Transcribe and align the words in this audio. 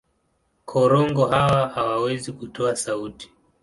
Korongo 0.65 1.25
hawa 1.25 1.67
hawawezi 1.69 2.31
kutoa 2.33 2.75
sauti. 2.75 3.31